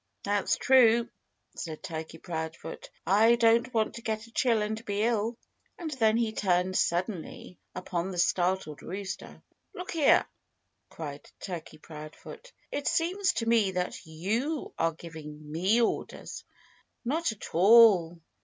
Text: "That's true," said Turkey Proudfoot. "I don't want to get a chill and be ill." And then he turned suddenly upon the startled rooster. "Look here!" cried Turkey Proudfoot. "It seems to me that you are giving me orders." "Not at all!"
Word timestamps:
"That's 0.23 0.57
true," 0.57 1.09
said 1.55 1.83
Turkey 1.83 2.17
Proudfoot. 2.17 2.89
"I 3.05 3.35
don't 3.35 3.71
want 3.71 3.93
to 3.93 4.01
get 4.01 4.25
a 4.25 4.31
chill 4.31 4.59
and 4.63 4.83
be 4.83 5.03
ill." 5.03 5.37
And 5.77 5.91
then 5.91 6.17
he 6.17 6.31
turned 6.31 6.75
suddenly 6.75 7.59
upon 7.75 8.09
the 8.09 8.17
startled 8.17 8.81
rooster. 8.81 9.43
"Look 9.75 9.91
here!" 9.91 10.25
cried 10.89 11.29
Turkey 11.41 11.77
Proudfoot. 11.77 12.51
"It 12.71 12.87
seems 12.87 13.33
to 13.33 13.45
me 13.45 13.73
that 13.73 14.03
you 14.03 14.73
are 14.79 14.93
giving 14.93 15.51
me 15.51 15.79
orders." 15.83 16.45
"Not 17.05 17.31
at 17.31 17.53
all!" 17.53 18.19